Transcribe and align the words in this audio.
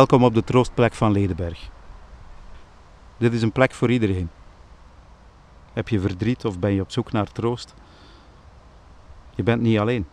Welkom 0.00 0.24
op 0.24 0.34
de 0.34 0.44
troostplek 0.44 0.94
van 0.94 1.12
Ledenberg. 1.12 1.68
Dit 3.16 3.32
is 3.32 3.42
een 3.42 3.52
plek 3.52 3.72
voor 3.72 3.90
iedereen. 3.90 4.30
Heb 5.72 5.88
je 5.88 6.00
verdriet 6.00 6.44
of 6.44 6.58
ben 6.58 6.72
je 6.72 6.80
op 6.80 6.90
zoek 6.90 7.12
naar 7.12 7.32
troost? 7.32 7.74
Je 9.34 9.42
bent 9.42 9.62
niet 9.62 9.78
alleen. 9.78 10.06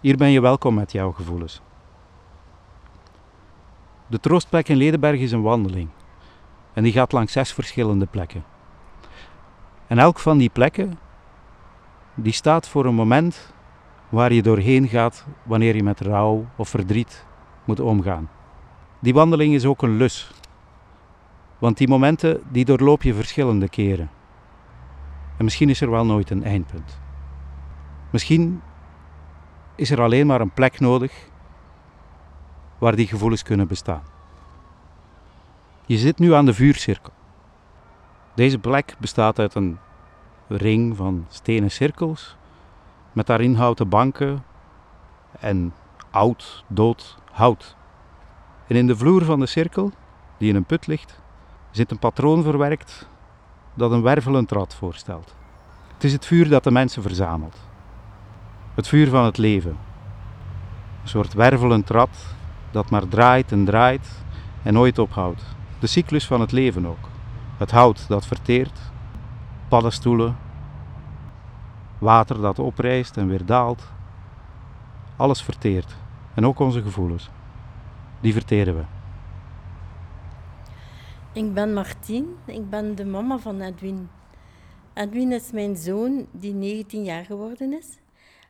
Hier 0.00 0.16
ben 0.16 0.30
je 0.30 0.40
welkom 0.40 0.74
met 0.74 0.92
jouw 0.92 1.12
gevoelens. 1.12 1.60
De 4.06 4.20
troostplek 4.20 4.68
in 4.68 4.76
Ledenberg 4.76 5.20
is 5.20 5.32
een 5.32 5.42
wandeling. 5.42 5.88
En 6.72 6.82
die 6.82 6.92
gaat 6.92 7.12
langs 7.12 7.32
zes 7.32 7.52
verschillende 7.52 8.06
plekken. 8.06 8.44
En 9.86 9.98
elk 9.98 10.18
van 10.18 10.38
die 10.38 10.50
plekken, 10.50 10.98
die 12.14 12.32
staat 12.32 12.68
voor 12.68 12.84
een 12.84 12.94
moment 12.94 13.52
waar 14.08 14.32
je 14.32 14.42
doorheen 14.42 14.88
gaat 14.88 15.26
wanneer 15.42 15.76
je 15.76 15.82
met 15.82 16.00
rouw 16.00 16.46
of 16.56 16.68
verdriet 16.68 17.26
moet 17.64 17.80
omgaan. 17.80 18.28
Die 18.98 19.14
wandeling 19.14 19.54
is 19.54 19.64
ook 19.64 19.82
een 19.82 19.96
lus. 19.96 20.30
Want 21.58 21.76
die 21.76 21.88
momenten 21.88 22.42
die 22.50 22.64
doorloop 22.64 23.02
je 23.02 23.14
verschillende 23.14 23.68
keren. 23.68 24.10
En 25.36 25.44
misschien 25.44 25.68
is 25.68 25.80
er 25.80 25.90
wel 25.90 26.06
nooit 26.06 26.30
een 26.30 26.44
eindpunt. 26.44 27.00
Misschien 28.10 28.62
is 29.74 29.90
er 29.90 30.00
alleen 30.00 30.26
maar 30.26 30.40
een 30.40 30.50
plek 30.50 30.80
nodig 30.80 31.28
waar 32.78 32.96
die 32.96 33.06
gevoelens 33.06 33.42
kunnen 33.42 33.68
bestaan. 33.68 34.02
Je 35.86 35.96
zit 35.96 36.18
nu 36.18 36.34
aan 36.34 36.44
de 36.44 36.54
vuurcirkel. 36.54 37.12
Deze 38.34 38.58
plek 38.58 38.96
bestaat 38.98 39.38
uit 39.38 39.54
een 39.54 39.78
ring 40.48 40.96
van 40.96 41.26
stenen 41.28 41.70
cirkels 41.70 42.36
met 43.12 43.26
daarin 43.26 43.54
houten 43.54 43.88
banken 43.88 44.44
en 45.40 45.72
oud, 46.14 46.64
dood 46.66 47.16
hout. 47.32 47.76
En 48.66 48.76
in 48.76 48.86
de 48.86 48.96
vloer 48.96 49.24
van 49.24 49.40
de 49.40 49.46
cirkel, 49.46 49.92
die 50.38 50.48
in 50.48 50.56
een 50.56 50.64
put 50.64 50.86
ligt, 50.86 51.20
zit 51.70 51.90
een 51.90 51.98
patroon 51.98 52.42
verwerkt 52.42 53.08
dat 53.74 53.90
een 53.90 54.02
wervelend 54.02 54.50
rad 54.52 54.74
voorstelt. 54.74 55.34
Het 55.94 56.04
is 56.04 56.12
het 56.12 56.26
vuur 56.26 56.48
dat 56.48 56.64
de 56.64 56.70
mensen 56.70 57.02
verzamelt. 57.02 57.60
Het 58.74 58.88
vuur 58.88 59.08
van 59.08 59.24
het 59.24 59.38
leven. 59.38 59.76
Een 61.02 61.08
soort 61.08 61.32
wervelend 61.32 61.90
rad 61.90 62.34
dat 62.70 62.90
maar 62.90 63.08
draait 63.08 63.52
en 63.52 63.64
draait 63.64 64.24
en 64.62 64.72
nooit 64.72 64.98
ophoudt. 64.98 65.44
De 65.78 65.86
cyclus 65.86 66.26
van 66.26 66.40
het 66.40 66.52
leven 66.52 66.86
ook. 66.86 67.08
Het 67.56 67.70
hout 67.70 68.08
dat 68.08 68.26
verteert, 68.26 68.78
paddenstoelen, 69.68 70.36
water 71.98 72.40
dat 72.40 72.58
oprijst 72.58 73.16
en 73.16 73.28
weer 73.28 73.46
daalt. 73.46 73.92
Alles 75.16 75.42
verteert. 75.42 76.02
En 76.34 76.46
ook 76.46 76.58
onze 76.58 76.82
gevoelens. 76.82 77.30
Die 78.20 78.32
verteren 78.32 78.76
we. 78.76 78.84
Ik 81.32 81.54
ben 81.54 81.72
Martien, 81.72 82.36
ik 82.46 82.70
ben 82.70 82.94
de 82.94 83.04
mama 83.04 83.38
van 83.38 83.60
Edwin. 83.60 84.08
Edwin 84.94 85.32
is 85.32 85.50
mijn 85.52 85.76
zoon 85.76 86.26
die 86.32 86.54
19 86.54 87.04
jaar 87.04 87.24
geworden 87.24 87.72
is. 87.72 87.98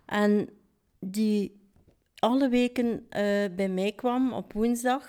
En 0.07 0.49
die 0.99 1.63
alle 2.19 2.49
weken 2.49 2.87
uh, 2.87 3.01
bij 3.57 3.69
mij 3.69 3.93
kwam 3.93 4.33
op 4.33 4.53
woensdag. 4.53 5.07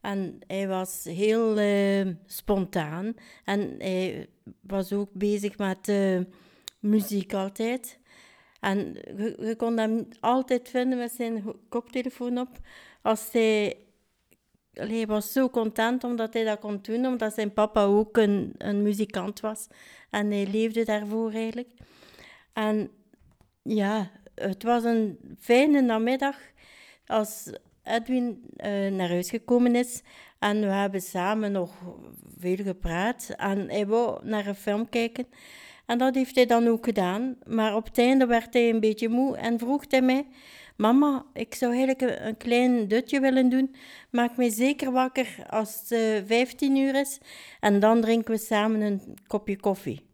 En 0.00 0.38
hij 0.46 0.68
was 0.68 1.04
heel 1.04 1.58
uh, 1.58 2.14
spontaan. 2.26 3.14
En 3.44 3.74
hij 3.78 4.28
was 4.60 4.92
ook 4.92 5.10
bezig 5.12 5.58
met 5.58 5.88
uh, 5.88 6.20
muziek 6.78 7.34
altijd. 7.34 7.99
En 8.60 8.94
je, 9.16 9.36
je, 9.40 9.56
kon 9.56 9.78
hem 9.78 10.08
altijd 10.20 10.68
vinden 10.68 10.98
met 10.98 11.12
zijn 11.12 11.44
koptelefoon 11.68 12.38
op. 12.38 12.58
Als 13.02 13.32
hij, 13.32 13.76
hij 14.72 15.06
was 15.06 15.32
zo 15.32 15.50
content 15.50 16.04
omdat 16.04 16.32
hij 16.32 16.44
dat 16.44 16.58
kon 16.58 16.78
doen, 16.82 17.06
omdat 17.06 17.34
zijn 17.34 17.52
papa 17.52 17.84
ook 17.84 18.16
een, 18.16 18.54
een 18.58 18.82
muzikant 18.82 19.40
was. 19.40 19.66
En 20.10 20.30
hij 20.30 20.46
leefde 20.46 20.84
daarvoor 20.84 21.32
eigenlijk. 21.32 21.70
En 22.52 22.90
ja, 23.62 24.10
het 24.34 24.62
was 24.62 24.84
een 24.84 25.18
fijne 25.38 25.80
namiddag 25.80 26.36
als 27.06 27.52
Edwin 27.82 28.44
uh, 28.56 28.90
naar 28.90 29.08
huis 29.08 29.30
gekomen 29.30 29.74
is. 29.74 30.02
En 30.38 30.60
we 30.60 30.66
hebben 30.66 31.00
samen 31.00 31.52
nog 31.52 31.70
veel 32.38 32.56
gepraat. 32.56 33.34
En 33.36 33.70
hij 33.70 33.86
wou 33.86 34.26
naar 34.26 34.46
een 34.46 34.54
film 34.54 34.88
kijken. 34.88 35.26
En 35.90 35.98
dat 35.98 36.14
heeft 36.14 36.34
hij 36.34 36.46
dan 36.46 36.66
ook 36.68 36.84
gedaan. 36.84 37.36
Maar 37.46 37.76
op 37.76 37.84
het 37.84 37.98
einde 37.98 38.26
werd 38.26 38.54
hij 38.54 38.68
een 38.68 38.80
beetje 38.80 39.08
moe 39.08 39.36
en 39.36 39.58
vroeg 39.58 39.84
hij 39.88 40.02
mij... 40.02 40.26
Mama, 40.76 41.26
ik 41.32 41.54
zou 41.54 41.74
eigenlijk 41.74 42.20
een, 42.20 42.36
klein 42.36 42.88
dutje 42.88 43.20
willen 43.20 43.48
doen. 43.48 43.74
Maak 44.10 44.36
mij 44.36 44.50
zeker 44.50 44.92
wakker 44.92 45.44
als 45.48 45.80
het 45.80 45.90
uh, 45.90 46.26
15 46.26 46.76
uur 46.76 46.94
is. 46.94 47.18
En 47.60 47.80
dan 47.80 48.00
drinken 48.00 48.34
we 48.34 48.40
samen 48.40 48.80
een 48.80 49.18
kopje 49.26 49.56
koffie. 49.56 50.06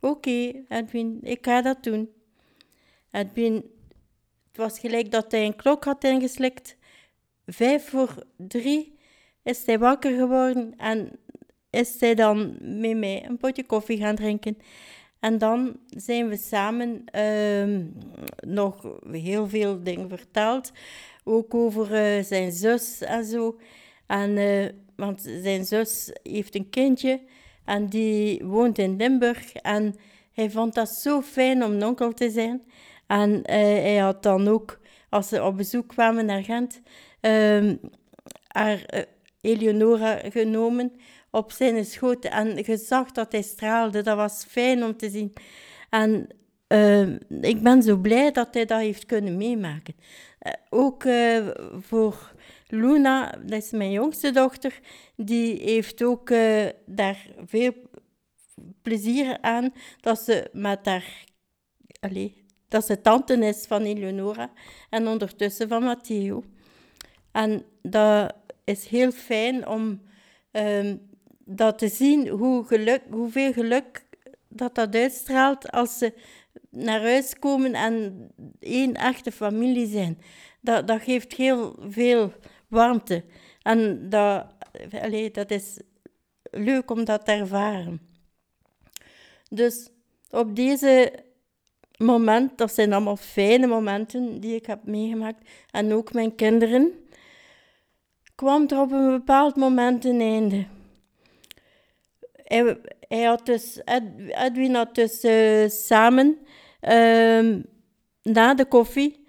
Oké, 0.00 0.52
Edwin, 0.68 1.18
ik 1.22 1.44
ga 1.44 1.62
dat 1.62 1.82
doen. 1.82 2.10
Edwin, 3.10 3.54
het 4.48 4.56
was 4.56 4.78
gelijk 4.78 5.10
dat 5.10 5.32
hij 5.32 5.46
een 5.46 5.56
klok 5.56 5.84
had 5.84 6.04
ingeslikt. 6.04 6.76
Vijf 7.46 7.88
voor 7.88 8.24
drie 8.36 8.98
is 9.42 9.66
hij 9.66 9.78
wakker 9.78 10.16
geworden 10.16 10.74
en 10.76 11.10
is 11.70 12.00
hij 12.00 12.14
dan 12.14 12.56
met 12.60 12.96
mij 12.96 13.24
een 13.26 13.36
potje 13.36 13.64
koffie 13.66 13.98
gaan 13.98 14.16
drinken. 14.16 14.58
En 15.24 15.38
dan 15.38 15.76
zijn 15.88 16.28
we 16.28 16.36
samen 16.36 17.04
uh, 17.14 17.84
nog 18.46 18.86
heel 19.10 19.48
veel 19.48 19.82
dingen 19.82 20.08
verteld. 20.08 20.72
Ook 21.24 21.54
over 21.54 22.16
uh, 22.16 22.24
zijn 22.24 22.52
zus 22.52 23.00
en 23.00 23.24
zo. 23.24 23.58
En, 24.06 24.30
uh, 24.30 24.68
want 24.96 25.20
zijn 25.42 25.64
zus 25.64 26.10
heeft 26.22 26.54
een 26.54 26.70
kindje 26.70 27.20
en 27.64 27.86
die 27.86 28.44
woont 28.44 28.78
in 28.78 28.96
Limburg. 28.96 29.52
En 29.52 29.94
hij 30.32 30.50
vond 30.50 30.74
dat 30.74 30.88
zo 30.88 31.22
fijn 31.22 31.64
om 31.64 31.72
een 31.72 31.84
onkel 31.84 32.12
te 32.12 32.30
zijn. 32.30 32.62
En 33.06 33.30
uh, 33.30 33.44
hij 33.56 33.96
had 33.96 34.22
dan 34.22 34.48
ook, 34.48 34.80
als 35.08 35.28
ze 35.28 35.44
op 35.44 35.56
bezoek 35.56 35.88
kwamen 35.88 36.26
naar 36.26 36.44
Gent, 36.44 36.80
uh, 37.20 37.72
haar 38.48 39.06
Eleonora 39.40 40.20
genomen 40.30 40.92
op 41.34 41.52
zijn 41.52 41.84
schoot. 41.84 42.24
En 42.24 42.56
je 42.64 42.76
zag 42.76 43.12
dat 43.12 43.32
hij 43.32 43.42
straalde. 43.42 44.02
Dat 44.02 44.16
was 44.16 44.44
fijn 44.48 44.84
om 44.84 44.96
te 44.96 45.10
zien. 45.10 45.32
En 45.90 46.28
uh, 46.68 47.08
ik 47.40 47.62
ben 47.62 47.82
zo 47.82 47.96
blij 47.96 48.32
dat 48.32 48.54
hij 48.54 48.64
dat 48.64 48.80
heeft 48.80 49.06
kunnen 49.06 49.36
meemaken. 49.36 49.94
Uh, 49.96 50.52
ook 50.70 51.04
uh, 51.04 51.48
voor 51.80 52.32
Luna, 52.68 53.30
dat 53.30 53.62
is 53.62 53.70
mijn 53.70 53.90
jongste 53.90 54.30
dochter, 54.30 54.80
die 55.16 55.60
heeft 55.62 56.02
ook 56.02 56.28
daar 56.86 57.26
veel 57.46 57.72
plezier 58.82 59.38
aan 59.40 59.72
dat 60.00 60.20
ze 60.20 60.48
met 60.52 60.86
haar... 60.86 61.24
Allez, 62.00 62.32
dat 62.68 62.86
ze 62.86 63.00
tante 63.00 63.34
is 63.34 63.64
van 63.66 63.82
Eleonora 63.82 64.50
en 64.90 65.08
ondertussen 65.08 65.68
van 65.68 65.82
Matteo. 65.82 66.44
En 67.32 67.64
dat 67.82 68.34
is 68.64 68.86
heel 68.86 69.10
fijn 69.10 69.68
om 69.68 70.00
um, 70.52 71.00
dat 71.44 71.78
te 71.78 71.88
zien, 71.88 72.28
hoe 72.28 72.64
geluk, 72.64 73.02
hoeveel 73.10 73.52
geluk 73.52 74.04
dat 74.48 74.74
dat 74.74 74.94
uitstraalt 74.94 75.70
als 75.70 75.98
ze 75.98 76.12
naar 76.70 77.00
huis 77.00 77.38
komen 77.38 77.74
en 77.74 78.28
één 78.60 78.94
echte 78.94 79.32
familie 79.32 79.86
zijn. 79.86 80.18
Dat, 80.60 80.86
dat 80.86 81.02
geeft 81.02 81.32
heel 81.32 81.76
veel 81.88 82.32
warmte. 82.68 83.24
En 83.62 84.08
dat, 84.08 84.46
dat 85.32 85.50
is 85.50 85.78
leuk 86.50 86.90
om 86.90 87.04
dat 87.04 87.24
te 87.24 87.32
ervaren. 87.32 88.00
Dus 89.48 89.90
op 90.30 90.56
deze 90.56 91.12
moment, 91.96 92.58
dat 92.58 92.74
zijn 92.74 92.92
allemaal 92.92 93.16
fijne 93.16 93.66
momenten 93.66 94.40
die 94.40 94.54
ik 94.54 94.66
heb 94.66 94.84
meegemaakt, 94.84 95.48
en 95.70 95.92
ook 95.92 96.12
mijn 96.12 96.34
kinderen, 96.34 96.92
kwam 98.34 98.66
er 98.68 98.80
op 98.80 98.92
een 98.92 99.10
bepaald 99.10 99.56
moment 99.56 100.04
een 100.04 100.20
einde 100.20 100.66
hij, 103.08 103.22
had 103.22 103.46
dus, 103.46 103.80
Edwin 104.28 104.74
had 104.74 104.94
dus 104.94 105.24
uh, 105.24 105.68
samen 105.68 106.38
uh, 106.82 107.56
na 108.22 108.54
de 108.54 108.64
koffie 108.68 109.26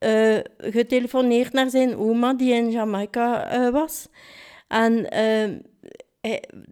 uh, 0.00 0.38
getelefoneerd 0.56 1.52
naar 1.52 1.70
zijn 1.70 1.96
oma 1.96 2.34
die 2.34 2.52
in 2.52 2.70
Jamaica 2.70 3.58
uh, 3.58 3.70
was. 3.70 4.08
En 4.68 5.10
ehm, 5.10 5.58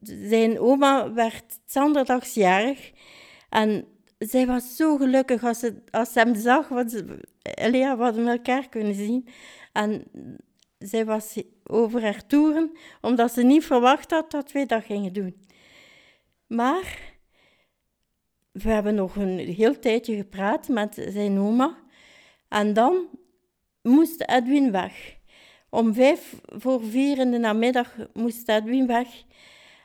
zijn 0.02 0.60
oma 0.60 1.12
werd 1.12 1.44
zondagsjarig 1.66 2.92
en 3.48 3.84
zij 4.18 4.46
was 4.46 4.76
zo 4.76 4.96
gelukkig 4.96 5.44
als 5.44 5.58
ze, 5.58 5.74
als 5.90 6.14
hem 6.14 6.34
zag, 6.34 6.68
want 6.68 6.90
ze, 6.90 7.18
ja, 7.72 7.96
we 7.96 8.02
hadden 8.02 8.28
elkaar 8.28 8.68
kunnen 8.68 8.94
zien. 8.94 9.28
En 9.72 10.04
zij 10.78 11.04
was 11.04 11.42
over 11.64 12.02
haar 12.02 12.26
toeren, 12.26 12.72
omdat 13.00 13.32
ze 13.32 13.42
niet 13.42 13.64
verwacht 13.64 14.10
had 14.10 14.30
dat 14.30 14.52
wij 14.52 14.66
dat 14.66 14.84
gingen 14.84 15.12
doen. 15.12 15.36
Maar 16.52 16.98
we 18.50 18.68
hebben 18.68 18.94
nog 18.94 19.16
een 19.16 19.38
heel 19.38 19.78
tijdje 19.78 20.16
gepraat 20.16 20.68
met 20.68 21.06
zijn 21.08 21.38
oma. 21.38 21.78
En 22.48 22.72
dan 22.72 23.08
moest 23.82 24.22
Edwin 24.22 24.70
weg. 24.70 25.16
om 25.70 25.94
vijf 25.94 26.40
voor 26.46 26.84
vier 26.84 27.18
in 27.18 27.30
de 27.30 27.38
namiddag 27.38 27.96
moest 28.12 28.48
Edwin 28.48 28.86
weg. 28.86 29.08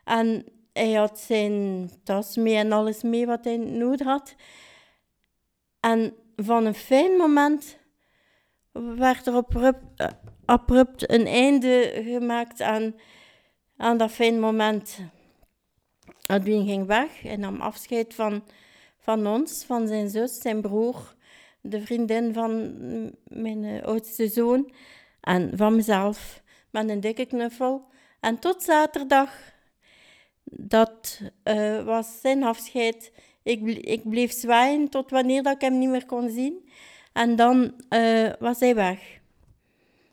En 0.04 0.46
hij 0.74 0.94
had 0.94 1.20
zijn 1.20 1.90
tas 2.04 2.36
mee 2.36 2.56
en 2.56 2.72
alles 2.72 3.04
mee 3.04 3.26
wat 3.26 3.44
hij 3.44 3.58
nodig 3.58 4.08
had. 4.08 4.36
En 5.80 6.14
van 6.36 6.66
een 6.66 6.74
fijn 6.74 7.12
moment 7.12 7.78
werd 8.72 9.28
er 9.28 9.44
abrupt, 10.46 11.12
een 11.12 11.28
einde 11.28 12.02
gemaakt 12.04 12.62
aan, 12.62 12.96
aan 13.78 13.98
dat 13.98 14.12
fijn 14.12 14.40
moment. 14.40 15.00
Edwin 16.28 16.66
ging 16.66 16.86
weg 16.86 17.26
en 17.26 17.40
nam 17.40 17.62
afscheid 17.62 18.14
van, 18.14 18.44
van 19.00 19.28
ons, 19.28 19.64
van 19.64 19.88
zijn 19.88 20.10
zus, 20.10 20.42
zijn 20.42 20.62
broer, 20.62 21.16
de 21.62 21.82
vriendin 21.82 22.34
van 22.34 22.74
mijn 23.24 23.84
oudste 23.84 24.28
zoon 24.28 24.72
en 25.22 25.52
van 25.56 25.76
mezelf 25.76 26.42
met 26.70 26.90
een 26.90 27.00
dikke 27.00 27.26
knuffel. 27.26 27.86
En 28.20 28.40
tot 28.40 28.64
zaterdag, 28.64 29.32
dat 30.44 31.22
uh, 31.44 31.84
was 31.84 32.20
zijn 32.22 32.44
afscheid. 32.44 33.12
Ik, 33.44 33.62
ik 33.78 34.10
bleef 34.10 34.32
zwaaien 34.32 34.90
tot 34.90 35.10
wanneer 35.10 35.44
dat 35.44 35.56
ik 35.56 35.62
hem 35.62 35.78
niet 35.78 35.90
meer 35.90 36.06
kon 36.06 36.30
zien. 36.30 36.70
En 37.14 37.36
dan 37.36 37.74
uh, 37.90 38.30
was 38.40 38.60
hij 38.60 38.76
weg. 38.76 39.20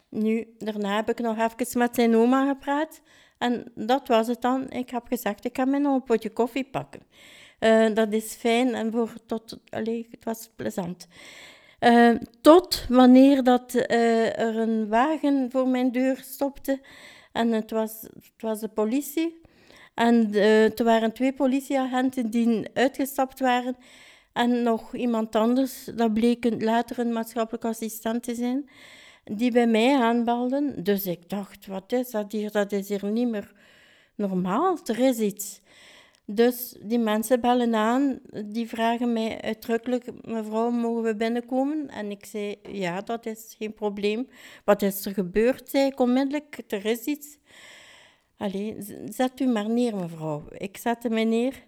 Nu, 0.09 0.55
daarna 0.59 0.97
heb 0.97 1.09
ik 1.09 1.19
nog 1.19 1.39
even 1.39 1.79
met 1.79 1.95
zijn 1.95 2.17
oma 2.17 2.49
gepraat. 2.49 3.01
En 3.39 3.73
dat 3.75 4.09
was 4.09 4.27
het 4.27 4.43
dan. 4.43 4.71
Ik 4.71 4.91
heb 4.91 5.07
gezegd, 5.07 5.45
ik 5.45 5.57
ga 5.57 5.65
mij 5.65 5.79
nog 5.79 5.95
een 5.95 6.03
potje 6.03 6.31
koffie 6.31 6.65
pakken. 6.65 7.03
Uh, 7.61 7.95
dat 7.95 8.13
is 8.13 8.35
fijn 8.35 8.75
en 8.75 8.93
voor 8.93 9.13
tot, 9.27 9.59
allez, 9.69 10.07
het 10.11 10.25
was 10.25 10.51
plezant. 10.57 11.07
Uh, 11.81 12.15
tot 12.41 12.87
wanneer 12.89 13.43
dat, 13.43 13.75
uh, 13.75 14.39
er 14.39 14.57
een 14.57 14.89
wagen 14.89 15.51
voor 15.51 15.69
mijn 15.69 15.93
deur 15.93 16.21
stopte. 16.25 16.81
En 17.33 17.53
het 17.53 17.71
was, 17.71 18.01
het 18.01 18.43
was 18.43 18.61
de 18.61 18.69
politie. 18.69 19.41
En 19.95 20.35
er 20.35 20.85
waren 20.85 21.13
twee 21.13 21.33
politieagenten 21.33 22.31
die 22.31 22.69
uitgestapt 22.73 23.41
waren. 23.41 23.77
En 24.33 24.63
nog 24.63 24.95
iemand 24.95 25.37
anders, 25.37 25.85
dat 25.95 26.15
bleek 26.15 26.63
later 26.63 26.99
een 26.99 27.13
maatschappelijk 27.13 27.65
assistent 27.65 28.23
te 28.23 28.35
zijn, 28.35 28.69
die 29.25 29.51
bij 29.51 29.67
mij 29.67 30.01
aanbelden. 30.01 30.85
Dus 30.85 31.07
ik 31.07 31.29
dacht, 31.29 31.67
wat 31.67 31.93
is 31.93 32.11
dat 32.11 32.33
hier? 32.33 32.51
Dat 32.51 32.73
is 32.73 32.89
hier 32.89 33.11
niet 33.11 33.29
meer 33.29 33.53
normaal. 34.15 34.79
Er 34.85 34.99
is 34.99 35.19
iets. 35.19 35.63
Dus 36.27 36.77
die 36.81 36.99
mensen 36.99 37.41
bellen 37.41 37.75
aan, 37.75 38.21
die 38.45 38.69
vragen 38.69 39.13
mij 39.13 39.41
uitdrukkelijk, 39.41 40.27
mevrouw, 40.27 40.71
mogen 40.71 41.03
we 41.03 41.17
binnenkomen? 41.17 41.89
En 41.89 42.11
ik 42.11 42.25
zei, 42.25 42.57
ja, 42.73 43.01
dat 43.01 43.27
is 43.27 43.55
geen 43.59 43.75
probleem. 43.75 44.29
Wat 44.65 44.83
is 44.83 45.07
er 45.07 45.13
gebeurd? 45.13 45.69
zei 45.69 45.87
ik 45.87 46.01
onmiddellijk, 46.01 46.59
er 46.69 46.85
is 46.85 47.05
iets. 47.05 47.39
Allee, 48.37 48.77
zet 49.09 49.41
u 49.41 49.47
maar 49.47 49.71
neer, 49.71 49.97
mevrouw. 49.97 50.45
Ik 50.51 50.77
zette 50.77 51.09
me 51.09 51.21
neer 51.21 51.65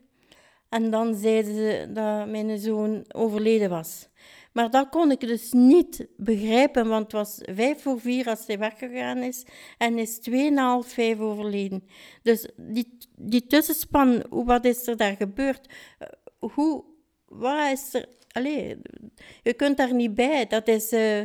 en 0.69 0.91
dan 0.91 1.15
zeiden 1.15 1.55
ze 1.55 1.91
dat 1.93 2.29
mijn 2.29 2.59
zoon 2.59 3.05
overleden 3.09 3.71
was. 3.71 4.09
Maar 4.57 4.71
dat 4.71 4.89
kon 4.89 5.11
ik 5.11 5.21
dus 5.21 5.53
niet 5.53 6.07
begrijpen, 6.17 6.89
want 6.89 7.03
het 7.03 7.13
was 7.13 7.41
vijf 7.43 7.83
voor 7.83 8.01
vier 8.01 8.29
als 8.29 8.47
hij 8.47 8.59
weggegaan 8.59 9.19
is 9.19 9.47
en 9.79 9.99
is 9.99 10.19
tweeënhalf 10.19 10.89
vijf 10.89 11.19
overleden. 11.19 11.85
Dus 12.23 12.49
die, 12.57 12.99
die 13.17 13.47
tussenspan, 13.47 14.25
wat 14.31 14.65
is 14.65 14.87
er 14.87 14.97
daar 14.97 15.17
gebeurd? 15.17 15.73
Eh, 15.99 16.09
hoe, 16.39 16.85
wat 17.27 17.73
is 17.73 17.95
er... 17.95 18.09
Allee, 18.33 18.77
je 19.43 19.55
kunt 19.55 19.77
daar 19.77 19.95
niet 19.95 20.15
bij. 20.15 20.47
Dat 20.47 20.69
is 20.69 20.93
uh, 20.93 21.21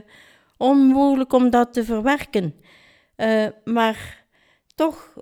onmogelijk 0.58 1.34
om 1.34 1.50
dat 1.50 1.74
te 1.74 1.84
verwerken. 1.84 2.56
Uh, 3.18 3.48
maar 3.64 4.26
toch 4.76 5.16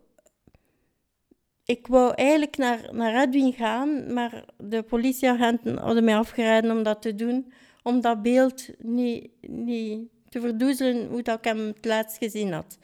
ik 1.65 1.88
wou 1.88 2.13
eigenlijk 2.15 2.57
naar, 2.57 2.89
naar 2.91 3.21
Edwin 3.21 3.53
gaan, 3.53 4.13
maar 4.13 4.45
de 4.57 4.83
politieagenten 4.83 5.77
hadden 5.77 6.03
mij 6.03 6.17
afgeraden 6.17 6.71
om 6.71 6.83
dat 6.83 7.01
te 7.01 7.15
doen, 7.15 7.53
om 7.83 8.01
dat 8.01 8.21
beeld 8.21 8.69
niet, 8.77 9.29
niet 9.41 10.07
te 10.29 10.39
verdoezelen 10.39 11.07
hoe 11.07 11.21
dat 11.21 11.37
ik 11.37 11.43
hem 11.43 11.67
het 11.67 11.85
laatst 11.85 12.17
gezien 12.17 12.51
had. 12.51 12.77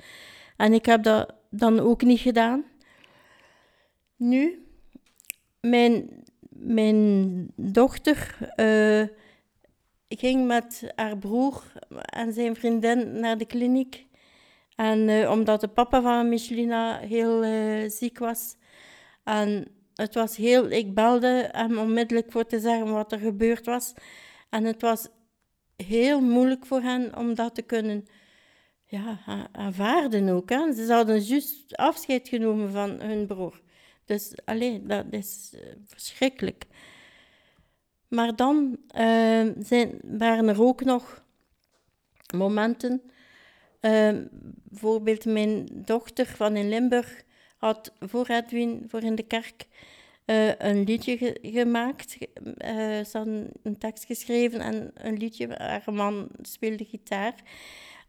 En 0.57 0.73
ik 0.73 0.85
heb 0.85 1.03
dat 1.03 1.33
dan 1.49 1.79
ook 1.79 2.01
niet 2.01 2.19
gedaan. 2.19 2.63
Nu, 4.15 4.65
mijn, 5.61 6.23
dochter 7.55 8.37
uh, 8.55 9.07
ging 10.09 10.47
met 10.47 10.91
haar 10.95 11.17
broer 11.17 11.63
en 12.05 12.33
zijn 12.33 12.55
vriendin 12.55 13.19
naar 13.19 13.37
de 13.37 13.45
kliniek. 13.45 14.07
En 14.75 15.07
uh, 15.07 15.31
omdat 15.31 15.61
de 15.61 15.67
papa 15.67 16.01
van 16.01 16.29
Michelina 16.29 16.97
heel 16.97 17.45
uh, 17.45 17.89
ziek 17.89 18.19
was, 18.19 18.55
en 19.23 19.67
het 19.95 20.13
was 20.13 20.35
heel, 20.35 20.69
ik 20.69 20.93
belde 20.93 21.49
hem 21.51 21.77
onmiddellijk 21.77 22.31
voor 22.31 22.45
te 22.45 22.59
zeggen 22.59 22.91
wat 22.91 23.11
er 23.11 23.19
gebeurd 23.19 23.65
was. 23.65 23.93
En 24.49 24.63
het 24.63 24.81
was 24.81 25.07
heel 25.75 26.21
moeilijk 26.21 26.65
voor 26.65 26.81
hen 26.81 27.17
om 27.17 27.35
dat 27.35 27.55
te 27.55 27.61
kunnen 27.61 28.07
ja, 28.85 29.19
aanvaarden 29.51 30.29
ook. 30.29 30.49
Hè. 30.49 30.73
Ze 30.73 30.93
hadden 30.93 31.19
juist 31.19 31.75
afscheid 31.75 32.29
genomen 32.29 32.71
van 32.71 32.89
hun 32.89 33.27
broer. 33.27 33.61
Dus 34.05 34.33
alleen, 34.45 34.87
dat 34.87 35.05
is 35.09 35.51
uh, 35.55 35.61
verschrikkelijk. 35.85 36.65
Maar 38.07 38.35
dan 38.35 38.77
uh, 38.97 39.47
zijn, 39.59 39.99
waren 40.03 40.47
er 40.47 40.61
ook 40.61 40.83
nog 40.83 41.23
momenten. 42.35 43.01
Uh, 43.81 44.13
bijvoorbeeld 44.63 45.25
mijn 45.25 45.67
dochter 45.71 46.25
van 46.25 46.55
in 46.55 46.69
Limburg 46.69 47.23
had 47.57 47.91
voor 47.99 48.27
Edwin, 48.27 48.85
voor 48.87 49.01
in 49.01 49.15
de 49.15 49.23
kerk, 49.23 49.65
uh, 50.25 50.55
een 50.57 50.83
liedje 50.83 51.37
gemaakt. 51.41 52.17
Uh, 52.19 53.03
ze 53.03 53.09
had 53.11 53.27
een 53.63 53.77
tekst 53.77 54.05
geschreven 54.05 54.59
en 54.59 54.91
een 54.93 55.17
liedje. 55.17 55.47
Haar 55.47 55.93
man 55.93 56.29
speelde 56.41 56.85
gitaar. 56.85 57.33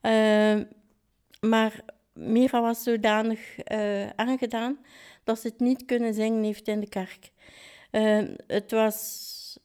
Uh, 0.03 0.63
maar 1.41 1.81
Mira 2.13 2.61
was 2.61 2.83
zodanig 2.83 3.57
aangedaan 4.17 4.79
dat 5.25 5.41
ze 5.41 5.49
het 5.49 5.61
niet 5.61 5.85
kunnen 5.85 6.15
zingen 6.15 6.43
heeft 6.43 6.69
in 6.69 6.81
de 6.81 6.89
kerk. 6.89 7.31
het 8.47 8.71
was 8.71 9.59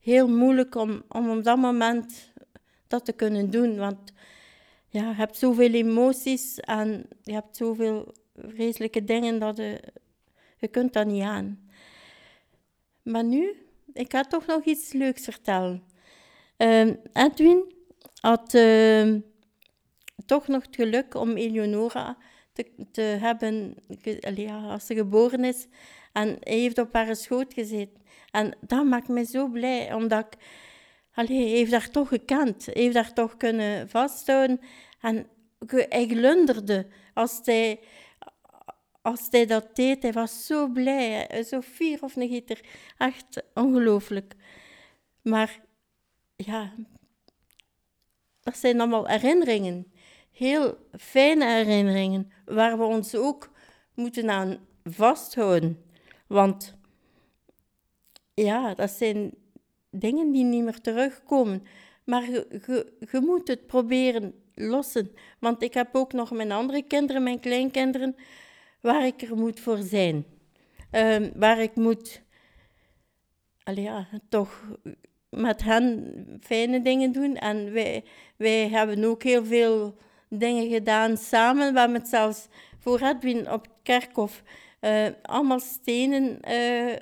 heel 0.00 0.28
moeilijk 0.28 0.74
om, 0.74 1.02
om 1.08 1.30
op 1.30 1.44
dat 1.44 1.58
moment 1.58 2.32
dat 2.86 3.04
te 3.04 3.12
kunnen 3.12 3.50
doen, 3.50 3.76
want 3.76 4.12
ja, 4.88 5.08
je 5.08 5.14
hebt 5.14 5.36
zoveel 5.36 5.72
emoties 5.72 6.60
en 6.60 7.06
je 7.22 7.32
hebt 7.32 7.56
zoveel 7.56 8.14
vreselijke 8.34 9.04
dingen 9.04 9.38
dat 9.38 9.56
je, 9.56 9.82
je 10.58 10.68
kunt 10.68 10.92
dat 10.92 11.06
niet 11.06 11.22
aan. 11.22 11.67
Maar 13.08 13.24
nu, 13.24 13.56
ik 13.92 14.12
ga 14.12 14.22
toch 14.22 14.46
nog 14.46 14.64
iets 14.64 14.92
leuks 14.92 15.24
vertellen. 15.24 15.82
Uh, 16.58 16.92
Edwin 17.12 17.74
had 18.20 18.54
uh, 18.54 19.14
toch 20.26 20.48
nog 20.48 20.62
het 20.62 20.74
geluk 20.76 21.14
om 21.14 21.36
Eleonora 21.36 22.16
te, 22.52 22.86
te 22.92 23.00
hebben 23.00 23.74
als 24.68 24.86
ze 24.86 24.94
geboren 24.94 25.44
is. 25.44 25.66
En 26.12 26.36
hij 26.40 26.58
heeft 26.58 26.78
op 26.78 26.92
haar 26.92 27.16
schoot 27.16 27.54
gezeten. 27.54 28.02
En 28.30 28.56
dat 28.60 28.84
maakt 28.84 29.08
me 29.08 29.24
zo 29.24 29.48
blij, 29.48 29.94
omdat 29.94 30.26
ik... 30.26 30.38
Hij 31.10 31.26
heeft 31.26 31.72
haar 31.72 31.90
toch 31.90 32.08
gekend. 32.08 32.68
Heeft 32.72 32.94
haar 32.94 33.12
toch 33.12 33.36
kunnen 33.36 33.88
vasthouden. 33.88 34.60
En 35.00 35.26
hij 35.66 36.06
glunderde 36.06 36.86
als 37.14 37.40
hij 37.44 37.80
als 39.08 39.26
hij 39.30 39.46
dat 39.46 39.76
deed, 39.76 40.02
hij 40.02 40.12
was 40.12 40.46
zo 40.46 40.68
blij, 40.68 41.42
zo 41.42 41.60
fier 41.60 42.02
of 42.02 42.16
een 42.16 42.28
gieter. 42.28 42.60
Echt 42.98 43.42
ongelooflijk. 43.54 44.34
Maar 45.22 45.60
ja, 46.36 46.72
dat 48.40 48.56
zijn 48.56 48.80
allemaal 48.80 49.06
herinneringen. 49.06 49.92
Heel 50.32 50.76
fijne 50.98 51.46
herinneringen, 51.46 52.32
waar 52.44 52.78
we 52.78 52.84
ons 52.84 53.14
ook 53.14 53.50
moeten 53.94 54.30
aan 54.30 54.58
vasthouden. 54.84 55.82
Want 56.26 56.76
ja, 58.34 58.74
dat 58.74 58.90
zijn 58.90 59.34
dingen 59.90 60.32
die 60.32 60.44
niet 60.44 60.64
meer 60.64 60.80
terugkomen. 60.80 61.62
Maar 62.04 62.30
je 63.10 63.20
moet 63.20 63.48
het 63.48 63.66
proberen 63.66 64.34
lossen. 64.54 65.10
Want 65.38 65.62
ik 65.62 65.74
heb 65.74 65.94
ook 65.94 66.12
nog 66.12 66.30
mijn 66.30 66.52
andere 66.52 66.82
kinderen, 66.82 67.22
mijn 67.22 67.40
kleinkinderen 67.40 68.16
waar 68.88 69.06
ik 69.06 69.22
er 69.22 69.36
moet 69.36 69.60
voor 69.60 69.78
zijn. 69.78 70.24
Um, 70.92 71.30
waar 71.34 71.58
ik 71.58 71.74
moet, 71.74 72.22
ja, 73.74 74.08
toch 74.28 74.62
met 75.30 75.62
hen 75.62 76.14
fijne 76.40 76.82
dingen 76.82 77.12
doen. 77.12 77.36
En 77.36 77.72
wij, 77.72 78.04
wij 78.36 78.68
hebben 78.68 79.04
ook 79.04 79.22
heel 79.22 79.44
veel 79.44 79.96
dingen 80.28 80.68
gedaan 80.68 81.16
samen. 81.16 81.72
We 81.72 81.78
hebben 81.78 81.98
het 81.98 82.08
zelfs 82.08 82.48
voor 82.78 83.00
Edwin 83.00 83.50
op 83.50 83.62
het 83.62 83.72
kerkhof 83.82 84.42
uh, 84.80 85.06
allemaal 85.22 85.60
stenen 85.60 86.38
uh, 86.48 86.94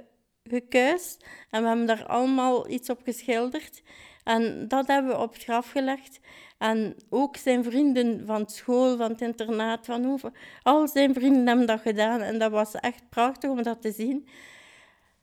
gekuist. 0.44 1.26
En 1.50 1.62
we 1.62 1.68
hebben 1.68 1.86
daar 1.86 2.06
allemaal 2.06 2.70
iets 2.70 2.90
op 2.90 3.00
geschilderd. 3.04 3.82
En 4.26 4.68
dat 4.68 4.86
hebben 4.86 5.10
we 5.10 5.18
op 5.18 5.32
het 5.32 5.42
graf 5.42 5.70
gelegd. 5.70 6.20
En 6.58 6.96
ook 7.08 7.36
zijn 7.36 7.64
vrienden 7.64 8.26
van 8.26 8.48
school, 8.48 8.96
van 8.96 9.10
het 9.10 9.20
internaat, 9.20 9.86
van 9.86 10.06
over. 10.06 10.32
Al 10.62 10.88
zijn 10.88 11.14
vrienden 11.14 11.46
hebben 11.46 11.66
dat 11.66 11.80
gedaan 11.80 12.20
en 12.20 12.38
dat 12.38 12.50
was 12.50 12.74
echt 12.74 13.08
prachtig 13.08 13.50
om 13.50 13.62
dat 13.62 13.82
te 13.82 13.92
zien. 13.92 14.28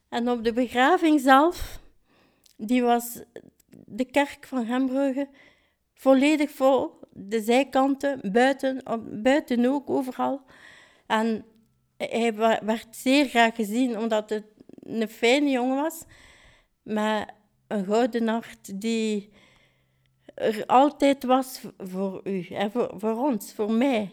En 0.10 0.30
op 0.30 0.44
de 0.44 0.54
begraving 0.54 1.20
zelf, 1.20 1.80
die 2.58 2.84
was 2.84 3.22
de 3.70 4.06
kerk 4.06 4.46
van 4.48 4.66
Hembrugge 4.66 5.30
volledig 5.94 6.52
vol. 6.52 7.00
De 7.10 7.42
zijkanten, 7.42 8.32
buiten, 8.32 8.84
buiten 9.24 9.66
ook, 9.66 9.90
overal. 9.90 10.42
En 11.08 11.46
hij 11.98 12.36
werd 12.64 12.88
zeer 12.96 13.26
graag 13.26 13.56
gezien, 13.56 13.98
omdat 13.98 14.30
het 14.30 14.46
een 14.80 15.10
fijne 15.10 15.50
jongen 15.50 15.76
was. 15.76 16.04
Maar 16.84 17.42
een 17.74 17.86
gouden 17.86 18.28
hart 18.28 18.82
die 18.82 19.30
er 20.36 20.66
altijd 20.66 21.24
was 21.24 21.62
voor 21.78 22.22
u, 22.24 22.46
en 22.48 22.72
voor, 22.72 22.94
voor 22.98 23.18
ons, 23.18 23.54
voor 23.54 23.72
mij. 23.72 24.12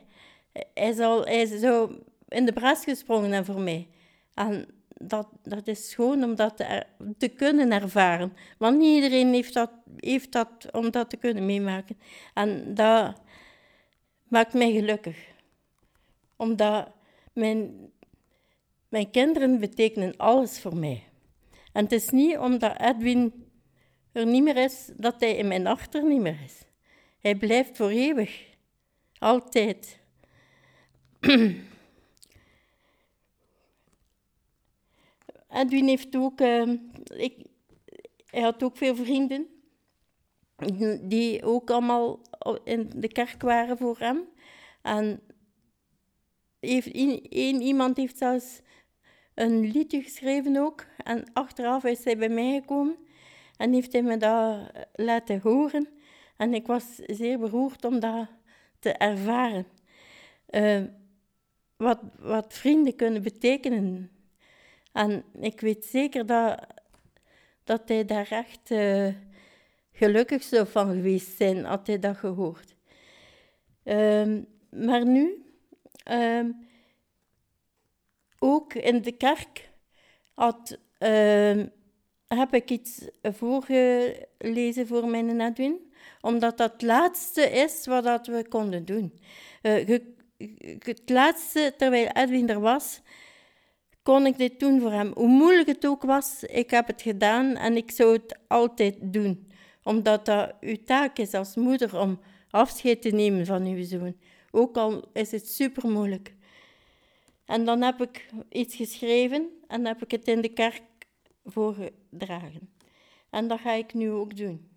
Hij, 0.75 0.93
zal, 0.93 1.25
hij 1.25 1.43
is 1.43 1.61
zo 1.61 1.99
in 2.29 2.45
de 2.45 2.53
bras 2.53 2.85
gesprongen 2.85 3.33
en 3.33 3.45
voor 3.45 3.61
mij. 3.61 3.89
En 4.35 4.67
dat, 4.89 5.29
dat 5.43 5.67
is 5.67 5.95
gewoon 5.95 6.25
om 6.25 6.35
dat 6.35 6.57
te, 6.57 6.85
te, 7.19 7.29
kunnen 7.29 7.73
ervaren. 7.73 8.33
Want 8.59 8.79
niet 8.79 8.95
iedereen 8.95 9.33
heeft 9.33 9.55
dat, 9.55 9.71
heeft 9.97 10.33
dat 10.33 10.49
om 10.73 10.91
dat 10.91 11.11
te 11.11 11.17
kunnen 11.17 11.47
meemaken. 11.47 11.99
En 12.35 12.75
dat 12.75 13.21
maakt 14.29 14.55
mij 14.55 14.73
gelukkig. 14.73 15.17
Omdat 16.37 16.89
mijn, 17.33 17.91
mijn 18.89 19.11
kinderen 19.11 19.59
betekenen 19.59 20.17
alles 20.17 20.61
voor 20.61 20.77
mij. 20.77 21.05
En 21.73 21.83
het 21.83 21.93
is 21.93 22.11
niet 22.11 22.39
omdat 22.39 22.81
Edwin 22.81 23.50
er 24.13 24.27
niet 24.27 24.43
meer 24.43 24.57
is, 24.57 24.91
dat 24.97 25.21
hij 25.21 25.37
in 25.37 25.49
mijn 25.49 25.67
achter 25.67 26.05
niet 26.05 26.21
meer 26.21 26.39
is. 26.45 26.63
Hij 27.21 27.35
blijft 27.35 27.77
voor 27.77 27.89
eeuwig. 27.89 28.49
Altijd. 29.19 29.99
Edwin 35.49 35.89
heeft 35.89 36.17
ook, 36.17 36.41
uh, 36.41 36.73
ik, 37.17 37.37
hij 38.27 38.41
had 38.41 38.63
ook 38.63 38.77
veel 38.77 38.97
vrienden 38.97 39.47
die 41.01 41.45
ook 41.45 41.71
allemaal 41.71 42.21
in 42.65 42.91
de 42.95 43.09
kerk 43.09 43.43
waren 43.43 43.79
voor 43.79 43.99
hem. 43.99 44.29
En 44.83 45.21
heeft, 46.61 46.91
één 47.31 47.63
iemand 47.63 47.97
heeft 47.97 48.19
zelfs 48.19 48.61
een 49.35 49.71
liedje 49.71 50.03
geschreven 50.03 50.57
ook. 50.57 50.87
En 50.97 51.25
achteraf 51.33 51.85
is 51.85 52.05
hij 52.05 52.17
bij 52.17 52.29
mij 52.29 52.61
gekomen 52.61 52.97
en 53.61 53.73
heeft 53.73 53.93
hij 53.93 54.03
me 54.03 54.17
dat 54.17 54.71
laten 54.93 55.41
horen. 55.43 55.89
En 56.37 56.55
ik 56.55 56.67
was 56.67 56.85
zeer 56.97 57.39
beroerd 57.39 57.85
om 57.85 58.01
dat 58.01 58.29
te 58.79 58.93
ervaren. 58.93 59.67
Uh, 60.51 60.83
wat, 61.77 62.01
wat 62.19 62.55
vrienden 62.55 62.97
kunnen 62.97 63.23
betekenen. 63.23 64.11
En 64.93 65.25
ik 65.41 65.61
weet 65.61 65.85
zeker 65.85 66.27
dat, 66.27 66.67
dat 67.65 67.89
hij 67.89 68.05
daar 68.05 68.31
echt 68.31 68.71
uh, 68.71 69.09
gelukkig 69.93 70.43
zou 70.43 70.67
van 70.67 70.93
geweest 70.93 71.37
zijn, 71.37 71.65
had 71.65 71.87
hij 71.87 71.99
dat 71.99 72.17
gehoord. 72.17 72.75
Uh, 73.85 74.39
maar 74.71 75.07
nu, 75.07 75.45
ehm, 76.03 76.51
ook 78.39 78.75
in 78.75 79.03
de 79.03 79.13
kerk 79.13 79.71
had 80.35 80.79
ehm, 80.99 81.67
heb 82.39 82.55
ik 82.55 82.71
iets 82.71 83.09
voorgelezen 83.23 84.87
voor 84.87 85.09
mijn 85.09 85.41
Edwin, 85.41 85.93
omdat 86.21 86.59
dat 86.59 86.73
het 86.73 86.83
laatste 86.83 87.51
is 87.51 87.87
wat 87.87 88.05
dat 88.05 88.27
we 88.27 88.49
konden 88.49 88.85
doen. 88.85 89.21
Uh, 89.63 89.99
het 90.79 91.03
laatste, 91.07 91.75
terwijl 91.77 92.07
Edwin 92.07 92.49
er 92.49 92.61
was, 92.61 93.01
kon 94.03 94.27
ik 94.27 94.39
dit 94.39 94.61
doen 94.61 94.81
voor 94.81 94.93
hem. 94.93 95.13
Hoe 95.15 95.29
moeilijk 95.29 95.69
het 95.69 95.87
ook 95.87 96.03
was, 96.03 96.45
ik 96.45 96.71
heb 96.71 96.87
het 96.87 97.03
gedaan 97.03 97.57
en 97.57 97.77
ik 97.77 97.91
zou 97.91 98.13
het 98.13 98.39
altijd 98.49 98.97
doen. 99.01 99.49
Omdat 99.83 100.27
dat 100.27 100.55
uw 100.61 100.77
taak 100.85 101.19
is 101.19 101.35
als 101.35 101.57
moeder 101.57 101.99
om 101.99 102.21
afscheid 102.51 103.03
te 103.03 103.11
nemen 103.11 103.47
van 103.47 103.67
uw 103.67 103.85
zoon. 103.85 104.17
Ook 104.51 104.77
al 104.77 105.05
is 105.13 105.31
het 105.31 105.49
super 105.49 105.91
moeilijk. 105.91 106.35
En 107.45 107.65
dan 107.65 107.83
heb 107.83 108.01
ik 108.01 108.27
iets 108.49 108.77
geschreven 108.77 109.49
en 109.67 109.87
heb 109.87 110.03
ik 110.03 110.11
het 110.11 110.29
in 110.29 110.41
de 110.41 110.49
kerk 110.53 110.83
voorgedragen. 111.45 112.75
En 113.31 113.49
dat 113.49 113.61
ga 113.61 113.73
ik 113.73 113.95
nu 113.95 114.11
ook 114.11 114.37
doen. 114.37 114.69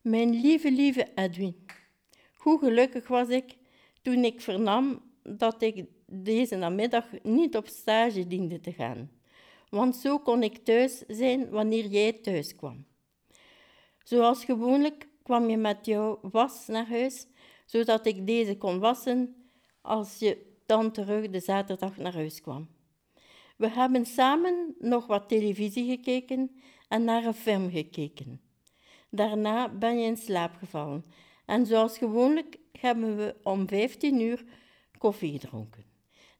Mijn 0.00 0.40
lieve, 0.40 0.70
lieve 0.70 1.08
Edwin, 1.14 1.66
hoe 2.34 2.58
gelukkig 2.58 3.08
was 3.08 3.28
ik 3.28 3.56
toen 4.02 4.24
ik 4.24 4.40
vernam 4.40 5.02
dat 5.22 5.62
ik 5.62 5.84
deze 6.06 6.56
namiddag 6.56 7.04
niet 7.22 7.56
op 7.56 7.66
stage 7.66 8.26
diende 8.26 8.60
te 8.60 8.72
gaan. 8.72 9.10
Want 9.68 9.96
zo 9.96 10.18
kon 10.18 10.42
ik 10.42 10.64
thuis 10.64 11.04
zijn 11.08 11.50
wanneer 11.50 11.86
jij 11.86 12.12
thuis 12.12 12.54
kwam. 12.54 12.86
Zoals 14.02 14.44
gewoonlijk 14.44 15.08
kwam 15.22 15.48
je 15.48 15.56
met 15.56 15.86
jouw 15.86 16.18
was 16.22 16.66
naar 16.66 16.88
huis, 16.88 17.26
zodat 17.64 18.06
ik 18.06 18.26
deze 18.26 18.56
kon 18.56 18.78
wassen 18.78 19.48
als 19.80 20.18
je 20.18 20.54
dan 20.66 20.92
terug 20.92 21.30
de 21.30 21.40
zaterdag 21.40 21.96
naar 21.96 22.14
huis 22.14 22.40
kwam. 22.40 22.68
We 23.56 23.68
hebben 23.68 24.06
samen 24.06 24.74
nog 24.78 25.06
wat 25.06 25.28
televisie 25.28 25.90
gekeken 25.90 26.50
en 26.88 27.04
naar 27.04 27.24
een 27.24 27.34
film 27.34 27.70
gekeken. 27.70 28.40
Daarna 29.10 29.68
ben 29.68 29.98
je 29.98 30.06
in 30.06 30.16
slaap 30.16 30.54
gevallen 30.54 31.04
en 31.46 31.66
zoals 31.66 31.98
gewoonlijk 31.98 32.58
hebben 32.72 33.16
we 33.16 33.34
om 33.42 33.68
15 33.68 34.20
uur 34.20 34.44
koffie 34.98 35.32
gedronken. 35.38 35.84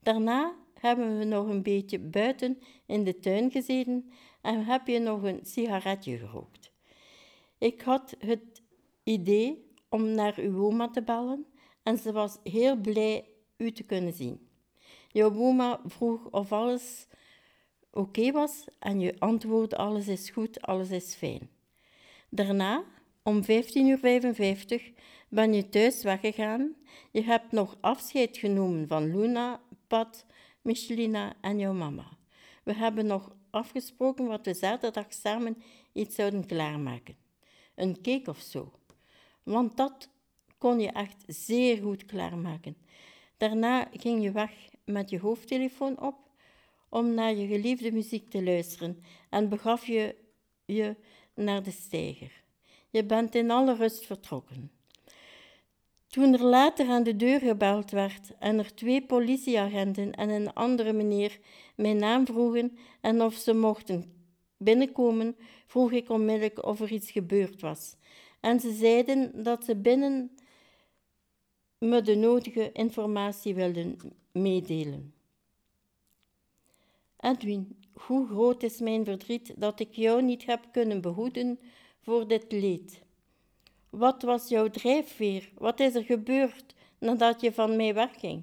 Daarna 0.01 0.55
hebben 0.81 1.19
we 1.19 1.25
nog 1.25 1.49
een 1.49 1.63
beetje 1.63 1.99
buiten 1.99 2.59
in 2.87 3.05
de 3.05 3.19
tuin 3.19 3.51
gezeten 3.51 4.11
en 4.41 4.65
heb 4.65 4.87
je 4.87 4.99
nog 4.99 5.23
een 5.23 5.41
sigaretje 5.43 6.19
gerookt. 6.19 6.73
Ik 7.59 7.81
had 7.81 8.17
het 8.19 8.63
idee 9.03 9.71
om 9.89 10.15
naar 10.15 10.35
uw 10.39 10.65
oma 10.65 10.91
te 10.91 11.03
bellen 11.03 11.47
en 11.83 11.99
ze 11.99 12.13
was 12.13 12.39
heel 12.43 12.77
blij 12.77 13.29
u 13.57 13.73
te 13.73 13.83
kunnen 13.83 14.13
zien. 14.13 14.44
Jouw 15.15 15.35
oma 15.35 15.81
vroeg 15.87 16.25
of 16.31 16.53
alles 16.53 17.07
oké 17.91 18.33
was 18.33 18.65
en 18.79 19.01
je 19.01 19.15
antwoordde 19.19 19.77
alles 19.77 20.09
is 20.09 20.31
goed, 20.31 20.61
alles 20.63 20.91
is 20.91 21.15
fijn. 21.15 21.51
Daarna, 22.29 22.85
om 23.23 23.43
15.55 23.43 23.49
uur, 23.75 24.93
ben 25.29 25.55
je 25.55 25.69
thuis 25.69 26.03
weggegaan. 26.03 26.75
Je 27.11 27.23
hebt 27.23 27.53
nog 27.53 27.77
afscheid 27.81 28.37
genomen 28.37 28.89
van 28.89 29.17
Luna, 29.17 29.61
Pat, 29.87 30.27
Michelina 30.63 31.35
en 31.41 31.59
jouw 31.59 31.73
mama. 31.73 32.09
We 32.63 32.75
hebben 32.75 33.07
nog 33.07 33.37
afgesproken 33.51 34.27
wat 34.27 34.47
we 34.47 34.55
zaterdag 34.55 35.13
samen 35.13 35.63
iets 35.93 36.15
zouden 36.15 36.47
klaarmaken. 36.47 37.17
Een 37.75 38.03
cake 38.03 38.31
of 38.31 38.39
zo. 38.39 38.73
Want 39.43 39.77
dat 39.77 40.09
kon 40.59 40.81
je 40.81 40.91
echt 40.91 41.25
zeer 41.27 41.83
goed 41.83 42.05
klaarmaken. 42.05 42.77
Daarna 43.37 43.89
ging 43.93 44.23
je 44.23 44.33
weg 44.33 44.73
met 44.85 45.11
je 45.11 45.19
hoofdtelefoon 45.19 46.01
op 46.01 46.17
om 46.89 47.15
naar 47.15 47.35
je 47.35 47.47
geliefde 47.47 47.93
muziek 47.93 48.31
te 48.31 48.43
luisteren 48.43 49.03
en 49.31 49.49
begaf 49.49 49.87
je 49.87 50.15
je 50.65 50.97
naar 51.35 51.63
de 51.63 51.71
steiger. 51.71 52.43
Je 52.91 53.05
bent 53.05 53.35
in 53.35 53.51
alle 53.51 53.75
rust 53.75 54.07
vertrokken. 54.07 54.71
Toen 56.07 56.33
er 56.33 56.45
later 56.45 56.89
aan 56.89 57.03
de 57.03 57.17
deur 57.17 57.41
gebeld 57.41 57.91
werd 57.91 58.39
en 58.39 58.59
er 58.59 58.75
twee 58.75 59.03
politieagenten 59.03 60.13
en 60.13 60.29
een 60.29 60.53
andere 60.53 60.93
meneer 60.93 61.39
mijn 61.77 61.97
naam 61.97 62.27
vroegen 62.27 62.79
en 63.01 63.23
of 63.23 63.35
ze 63.35 63.55
mochten 63.55 64.13
binnenkomen, 64.57 65.37
vroeg 65.67 65.93
ik 65.93 66.11
onmiddellijk 66.11 66.65
of 66.65 66.81
er 66.81 66.93
iets 66.93 67.11
gebeurd 67.11 67.61
was. 67.61 67.97
En 68.41 68.61
ze 68.61 68.73
zeiden 68.73 69.43
dat 69.43 69.65
ze 69.65 69.77
binnen 69.77 70.31
me 71.79 72.03
de 72.03 72.15
nodige 72.15 72.73
informatie 72.73 73.55
wilden 73.55 73.99
meedelen. 74.33 75.15
Edwin, 77.19 77.77
hoe 77.93 78.27
groot 78.27 78.63
is 78.63 78.81
mijn 78.81 79.05
verdriet 79.05 79.55
dat 79.57 79.81
ik 79.81 79.95
jou 79.95 80.23
niet 80.23 80.47
heb 80.47 80.65
kunnen 80.73 81.01
behoeden 81.01 81.59
voor 82.01 82.29
dit 82.29 82.53
leed. 82.53 83.03
Wat 83.91 84.23
was 84.23 84.49
jouw 84.49 84.71
drijfveer? 84.71 85.51
Wat 85.55 85.81
is 85.81 85.95
er 85.95 86.05
gebeurd 86.05 86.75
nadat 86.99 87.41
je 87.41 87.53
van 87.53 87.77
mij 87.77 87.95
wegging? 87.95 88.43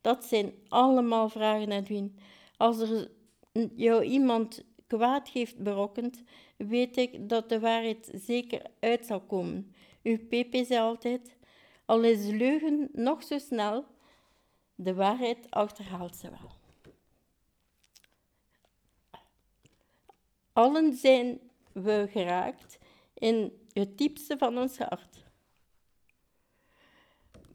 Dat 0.00 0.24
zijn 0.24 0.52
allemaal 0.68 1.28
vragen, 1.28 1.72
Edwin. 1.72 2.18
Als 2.56 2.80
er 2.80 3.10
jou 3.76 4.04
iemand 4.04 4.64
kwaad 4.86 5.28
heeft 5.28 5.58
berokkend, 5.58 6.22
weet 6.56 6.96
ik 6.96 7.28
dat 7.28 7.48
de 7.48 7.60
waarheid 7.60 8.10
zeker 8.12 8.62
uit 8.80 9.06
zal 9.06 9.20
komen. 9.20 9.74
Uw 10.02 10.18
Pepe 10.28 10.64
zei 10.64 10.80
altijd, 10.80 11.36
al 11.84 12.02
is 12.02 12.26
leugen 12.26 12.88
nog 12.92 13.22
zo 13.22 13.38
snel, 13.38 13.84
de 14.74 14.94
waarheid 14.94 15.50
achterhaalt 15.50 16.16
ze 16.16 16.30
wel. 16.30 16.52
Allen 20.52 20.92
zijn 20.92 21.40
we 21.72 22.08
geraakt 22.10 22.78
in 23.14 23.66
het 23.72 23.98
diepste 23.98 24.38
van 24.38 24.58
ons 24.58 24.78
hart. 24.78 25.24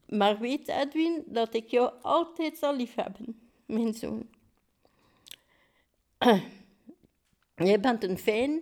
Maar 0.08 0.40
weet, 0.40 0.68
Edwin, 0.68 1.24
dat 1.26 1.54
ik 1.54 1.70
jou 1.70 1.94
altijd 2.02 2.58
zal 2.58 2.76
liefhebben, 2.76 3.50
mijn 3.66 3.94
zoon. 3.94 4.30
Jij 7.56 7.80
bent 7.80 8.04
een 8.04 8.18
fijn, 8.18 8.62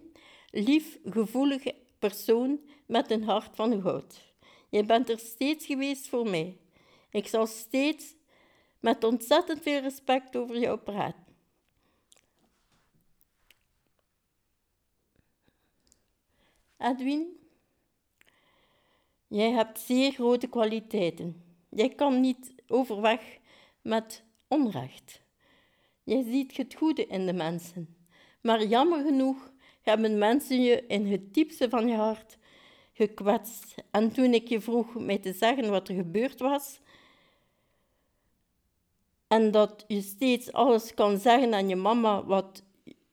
lief, 0.52 1.00
gevoelige 1.06 1.76
persoon 2.00 2.60
met 2.86 3.12
een 3.12 3.24
hart 3.24 3.56
van 3.56 3.82
goud. 3.82 4.27
Je 4.70 4.86
bent 4.86 5.10
er 5.10 5.20
steeds 5.20 5.66
geweest 5.66 6.08
voor 6.08 6.30
mij. 6.30 6.58
Ik 7.10 7.28
zal 7.28 7.48
steeds 7.48 8.16
met 8.80 9.04
ontzettend 9.04 9.62
veel 9.62 9.82
respect 9.82 10.36
over 10.36 10.60
jou 10.60 10.80
praten. 10.80 11.26
Edwin, 16.78 17.38
jij 19.28 19.52
hebt 19.52 19.80
zeer 19.80 20.12
grote 20.12 20.48
kwaliteiten. 20.48 21.44
Jij 21.70 21.90
kan 21.90 22.20
niet 22.20 22.54
overweg 22.68 23.38
met 23.82 24.24
onrecht. 24.48 25.22
Jij 26.04 26.24
ziet 26.24 26.58
het 26.58 26.74
goede 26.74 27.08
in 27.08 27.26
de 27.26 27.34
mensen. 27.34 27.96
Maar 28.42 28.66
jammer 28.66 29.04
genoeg 29.04 29.52
hebben 29.82 30.18
mensen 30.18 30.62
je 30.62 30.86
in 30.88 31.06
het 31.06 31.34
diepste 31.34 31.70
van 31.70 31.88
je 31.88 31.96
hart 31.96 32.38
gekwetst. 32.98 33.76
En 33.92 34.12
toen 34.12 34.34
ik 34.34 34.48
je 34.48 34.62
vroeg 34.62 34.96
mij 34.96 35.18
te 35.18 35.34
zeggen 35.34 35.70
wat 35.70 35.88
er 35.88 35.96
gebeurd 35.96 36.40
was, 36.40 36.80
en 39.28 39.52
dat 39.52 39.86
je 39.88 40.02
steeds 40.02 40.52
alles 40.52 40.94
kan 40.94 41.18
zeggen 41.18 41.54
aan 41.54 41.70
je 41.70 41.76
mama, 41.76 42.26
wat 42.26 42.64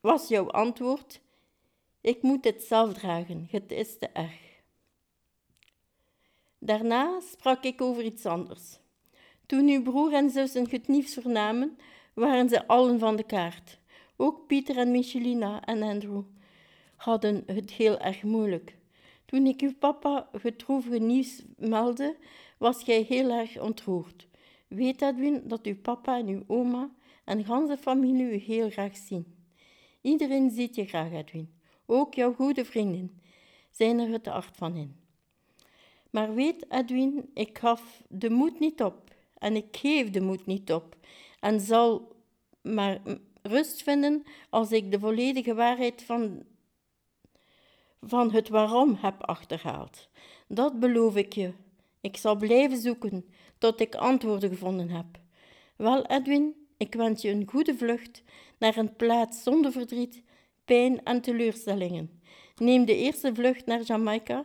was 0.00 0.29
jouw 0.29 0.50
antwoord? 0.50 1.21
Ik 2.00 2.23
moet 2.23 2.45
het 2.45 2.62
zelf 2.62 2.93
dragen, 2.93 3.49
het 3.50 3.73
is 3.73 3.99
te 3.99 4.09
erg. 4.09 4.43
Daarna 6.59 7.21
sprak 7.21 7.64
ik 7.64 7.81
over 7.81 8.05
iets 8.05 8.26
anders. 8.26 8.79
Toen 9.47 9.69
uw 9.69 9.83
broer 9.83 10.12
en 10.12 10.31
zussen 10.31 10.71
het 10.71 10.88
nieuws 10.88 11.12
vernamen, 11.12 11.79
waren 12.14 12.49
ze 12.49 12.67
allen 12.67 12.99
van 12.99 13.17
de 13.17 13.25
kaart. 13.25 13.79
Ook 14.17 14.47
Pieter 14.47 14.76
en 14.76 14.91
Michelina 14.91 15.64
en 15.64 15.83
Andrew 15.83 16.23
hadden 16.97 17.43
het 17.47 17.71
heel 17.71 17.99
erg 17.99 18.23
moeilijk. 18.23 18.76
Toen 19.35 19.47
ik 19.47 19.61
uw 19.61 19.75
papa 19.75 20.29
het 20.43 20.59
droevige 20.59 20.99
nieuws 20.99 21.43
meldde, 21.57 22.17
was 22.59 22.83
jij 22.83 23.03
heel 23.03 23.31
erg 23.31 23.61
ontroerd. 23.61 24.29
Weet 24.69 25.03
Edwin 25.03 25.43
dat 25.45 25.67
uw 25.67 25.76
papa 25.76 26.19
en 26.19 26.26
uw 26.29 26.43
oma 26.47 26.91
en 27.25 27.38
de 27.38 27.45
ganse 27.45 27.76
familie 27.76 28.33
u 28.33 28.37
heel 28.37 28.71
graag 28.71 28.97
zien. 28.97 29.37
Iedereen 30.00 30.50
ziet 30.50 30.75
je 30.75 30.87
graag, 30.87 31.12
Edwin. 31.12 31.55
Ook 31.87 32.14
jouw 32.14 32.35
goede 32.35 32.64
vrienden 32.64 33.21
zijn 33.71 33.99
er 33.99 34.09
het 34.09 34.26
hart 34.26 34.57
van 34.57 34.76
in. 34.76 34.97
Maar 36.11 36.35
weet, 36.35 36.67
Edwin, 36.69 37.31
ik 37.33 37.59
gaf 37.59 38.03
de 38.09 38.31
moed 38.31 38.61
niet 38.61 38.83
op 38.83 39.14
en 39.38 39.57
ik 39.57 39.76
geef 39.76 40.11
de 40.11 40.21
moed 40.21 40.47
niet 40.47 40.73
op 40.73 40.97
en 41.41 41.61
zal 41.61 42.17
maar 42.62 43.00
rust 43.43 43.83
vinden 43.83 44.23
als 44.50 44.73
ik 44.73 44.91
de 44.91 44.99
volledige 44.99 45.55
waarheid 45.55 46.03
van, 46.03 46.42
van 48.07 48.33
het 48.33 48.49
waarom 48.49 48.99
heb 49.01 49.23
achterhaald. 49.23 50.09
Dat 50.49 50.81
beloof 50.81 51.17
ik 51.17 51.33
je. 51.33 51.53
Ik 52.01 52.17
zal 52.17 52.37
blijven 52.37 52.79
zoeken 52.79 53.25
tot 53.59 53.81
ik 53.81 53.95
antwoorden 53.95 54.51
gevonden 54.51 54.90
heb. 54.90 55.07
Wel, 55.77 56.07
Edwin, 56.07 56.55
ik 56.77 56.95
wens 56.95 57.23
je 57.23 57.31
een 57.31 57.49
goede 57.49 57.77
vlucht 57.77 58.23
naar 58.59 58.77
een 58.77 58.97
plaats 58.97 59.43
zonder 59.43 59.73
verdriet, 59.73 60.23
pijn 60.64 61.05
en 61.05 61.21
teleurstellingen. 61.21 62.21
Neem 62.57 62.85
de 62.85 62.97
eerste 62.97 63.35
vlucht 63.35 63.67
naar 63.67 63.83
Jamaica 63.83 64.45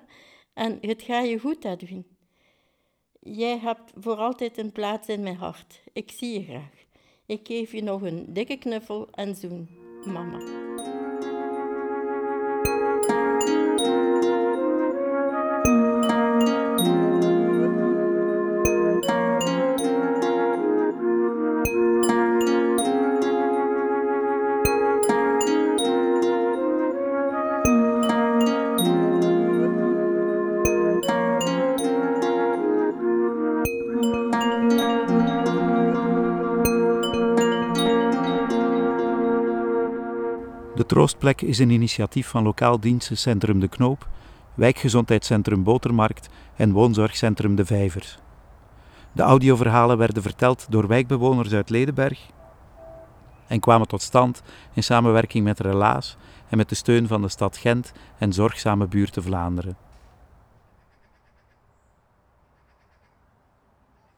en 0.54 0.78
het 0.82 1.02
gaat 1.02 1.28
je 1.28 1.40
goed, 1.40 1.66
Edwin. 1.66 2.06
Jij 3.20 3.58
hebt 3.58 3.92
voor 3.96 4.16
altijd 4.16 4.58
een 4.58 4.72
plaats 4.72 5.08
in 5.08 5.24
mijn 5.24 5.36
hart. 5.36 5.84
Ik 5.94 6.12
zie 6.12 6.34
je 6.34 6.46
graag. 6.46 6.86
Ik 7.26 7.48
geef 7.48 7.72
je 7.72 7.84
nog 7.84 8.02
een 8.02 8.34
dikke 8.34 8.58
knuffel 8.58 9.08
en 9.12 9.36
zoen, 9.36 9.70
mama. 10.06 10.69
Troostplek 40.86 41.42
is 41.42 41.60
een 41.60 41.70
initiatief 41.70 42.28
van 42.28 42.44
Lokaal 42.44 42.80
Dienstencentrum 42.80 43.60
De 43.60 43.68
Knoop, 43.68 44.08
Wijkgezondheidscentrum 44.54 45.64
Botermarkt 45.64 46.30
en 46.56 46.72
Woonzorgcentrum 46.72 47.56
De 47.56 47.66
Vijvers. 47.66 48.18
De 49.12 49.22
audioverhalen 49.22 49.98
werden 49.98 50.24
verteld 50.24 50.66
door 50.70 50.88
wijkbewoners 50.88 51.54
uit 51.54 51.70
Ledenberg 51.70 52.20
en 53.48 53.60
kwamen 53.60 53.88
tot 53.88 54.02
stand 54.02 54.42
in 54.74 54.84
samenwerking 54.84 55.44
met 55.44 55.60
Relaas 55.60 56.18
en 56.50 56.58
met 56.58 56.70
de 56.70 56.76
steun 56.76 57.08
van 57.08 57.22
de 57.22 57.30
stad 57.30 57.58
Gent 57.58 57.92
en 58.18 58.34
Zorgzame 58.34 58.88
Buurten 58.88 59.24
Vlaanderen. 59.24 59.89